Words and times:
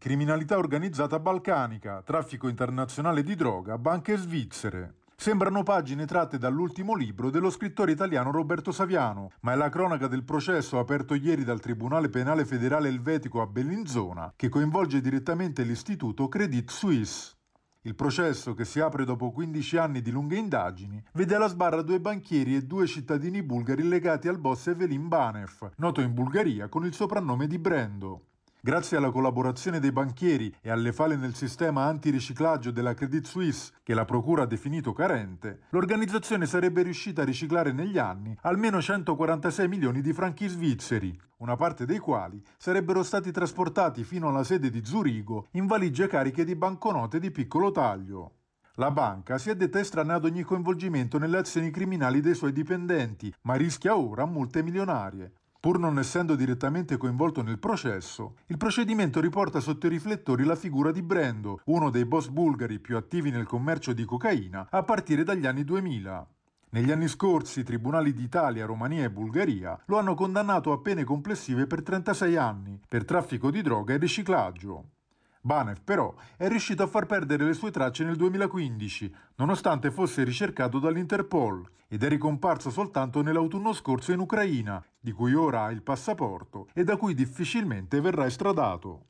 Criminalità 0.00 0.56
organizzata 0.56 1.18
balcanica, 1.18 2.00
traffico 2.00 2.48
internazionale 2.48 3.22
di 3.22 3.34
droga, 3.34 3.76
banche 3.76 4.16
svizzere. 4.16 4.94
Sembrano 5.14 5.62
pagine 5.62 6.06
tratte 6.06 6.38
dall'ultimo 6.38 6.94
libro 6.94 7.28
dello 7.28 7.50
scrittore 7.50 7.92
italiano 7.92 8.30
Roberto 8.30 8.72
Saviano, 8.72 9.32
ma 9.40 9.52
è 9.52 9.56
la 9.56 9.68
cronaca 9.68 10.06
del 10.06 10.24
processo 10.24 10.78
aperto 10.78 11.12
ieri 11.12 11.44
dal 11.44 11.60
Tribunale 11.60 12.08
Penale 12.08 12.46
Federale 12.46 12.88
Elvetico 12.88 13.42
a 13.42 13.46
Bellinzona 13.46 14.32
che 14.36 14.48
coinvolge 14.48 15.02
direttamente 15.02 15.64
l'istituto 15.64 16.28
Credit 16.28 16.70
Suisse. 16.70 17.36
Il 17.82 17.94
processo, 17.94 18.54
che 18.54 18.64
si 18.64 18.80
apre 18.80 19.04
dopo 19.04 19.30
15 19.30 19.76
anni 19.76 20.00
di 20.00 20.10
lunghe 20.10 20.36
indagini, 20.36 21.04
vede 21.12 21.34
alla 21.34 21.48
sbarra 21.48 21.82
due 21.82 22.00
banchieri 22.00 22.56
e 22.56 22.62
due 22.62 22.86
cittadini 22.86 23.42
bulgari 23.42 23.86
legati 23.86 24.28
al 24.28 24.38
boss 24.38 24.68
Evelin 24.68 25.08
Banev, 25.08 25.72
noto 25.76 26.00
in 26.00 26.14
Bulgaria 26.14 26.68
con 26.68 26.86
il 26.86 26.94
soprannome 26.94 27.46
di 27.46 27.58
Brendo. 27.58 28.24
Grazie 28.62 28.98
alla 28.98 29.10
collaborazione 29.10 29.80
dei 29.80 29.90
banchieri 29.90 30.54
e 30.60 30.68
alle 30.68 30.92
falle 30.92 31.16
nel 31.16 31.34
sistema 31.34 31.84
antiriciclaggio 31.84 32.70
della 32.70 32.92
Credit 32.92 33.24
Suisse, 33.24 33.72
che 33.82 33.94
la 33.94 34.04
Procura 34.04 34.42
ha 34.42 34.46
definito 34.46 34.92
carente, 34.92 35.60
l'organizzazione 35.70 36.44
sarebbe 36.44 36.82
riuscita 36.82 37.22
a 37.22 37.24
riciclare 37.24 37.72
negli 37.72 37.96
anni 37.96 38.36
almeno 38.42 38.82
146 38.82 39.66
milioni 39.66 40.02
di 40.02 40.12
franchi 40.12 40.46
svizzeri, 40.46 41.18
una 41.38 41.56
parte 41.56 41.86
dei 41.86 41.96
quali 41.96 42.38
sarebbero 42.58 43.02
stati 43.02 43.30
trasportati 43.30 44.04
fino 44.04 44.28
alla 44.28 44.44
sede 44.44 44.68
di 44.68 44.84
Zurigo 44.84 45.48
in 45.52 45.66
valigie 45.66 46.06
cariche 46.06 46.44
di 46.44 46.54
banconote 46.54 47.18
di 47.18 47.30
piccolo 47.30 47.70
taglio. 47.70 48.32
La 48.74 48.90
banca 48.90 49.38
si 49.38 49.48
è 49.48 49.56
detta 49.56 49.80
estranea 49.80 50.16
ad 50.16 50.26
ogni 50.26 50.42
coinvolgimento 50.42 51.18
nelle 51.18 51.38
azioni 51.38 51.70
criminali 51.70 52.20
dei 52.20 52.34
suoi 52.34 52.52
dipendenti, 52.52 53.32
ma 53.42 53.54
rischia 53.54 53.96
ora 53.96 54.26
multe 54.26 54.62
milionarie. 54.62 55.32
Pur 55.60 55.78
non 55.78 55.98
essendo 55.98 56.36
direttamente 56.36 56.96
coinvolto 56.96 57.42
nel 57.42 57.58
processo, 57.58 58.36
il 58.46 58.56
procedimento 58.56 59.20
riporta 59.20 59.60
sotto 59.60 59.86
i 59.86 59.90
riflettori 59.90 60.44
la 60.44 60.56
figura 60.56 60.90
di 60.90 61.02
Brendo, 61.02 61.60
uno 61.64 61.90
dei 61.90 62.06
boss 62.06 62.28
bulgari 62.28 62.78
più 62.78 62.96
attivi 62.96 63.30
nel 63.30 63.44
commercio 63.44 63.92
di 63.92 64.06
cocaina 64.06 64.68
a 64.70 64.82
partire 64.84 65.22
dagli 65.22 65.44
anni 65.44 65.62
2000. 65.62 66.26
Negli 66.70 66.90
anni 66.90 67.08
scorsi 67.08 67.60
i 67.60 67.64
tribunali 67.64 68.14
d'Italia, 68.14 68.64
Romania 68.64 69.04
e 69.04 69.10
Bulgaria 69.10 69.78
lo 69.84 69.98
hanno 69.98 70.14
condannato 70.14 70.72
a 70.72 70.78
pene 70.78 71.04
complessive 71.04 71.66
per 71.66 71.82
36 71.82 72.36
anni 72.36 72.80
per 72.88 73.04
traffico 73.04 73.50
di 73.50 73.60
droga 73.60 73.92
e 73.92 73.98
riciclaggio. 73.98 74.84
Banev 75.42 75.78
però 75.82 76.14
è 76.36 76.48
riuscito 76.48 76.82
a 76.82 76.86
far 76.86 77.06
perdere 77.06 77.44
le 77.44 77.54
sue 77.54 77.70
tracce 77.70 78.04
nel 78.04 78.16
2015, 78.16 79.14
nonostante 79.36 79.90
fosse 79.90 80.22
ricercato 80.22 80.78
dall'Interpol, 80.78 81.66
ed 81.88 82.02
è 82.02 82.08
ricomparso 82.08 82.70
soltanto 82.70 83.22
nell'autunno 83.22 83.72
scorso 83.72 84.12
in 84.12 84.20
Ucraina, 84.20 84.84
di 85.00 85.12
cui 85.12 85.34
ora 85.34 85.64
ha 85.64 85.70
il 85.70 85.82
passaporto 85.82 86.68
e 86.74 86.84
da 86.84 86.96
cui 86.96 87.14
difficilmente 87.14 88.00
verrà 88.00 88.26
estradato. 88.26 89.06